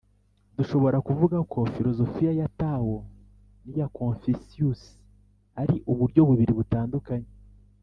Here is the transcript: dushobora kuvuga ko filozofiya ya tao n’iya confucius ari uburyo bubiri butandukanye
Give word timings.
dushobora 0.57 0.97
kuvuga 1.07 1.37
ko 1.51 1.59
filozofiya 1.73 2.31
ya 2.39 2.47
tao 2.59 2.95
n’iya 3.63 3.87
confucius 3.97 4.81
ari 5.61 5.75
uburyo 5.91 6.21
bubiri 6.29 6.53
butandukanye 6.59 7.31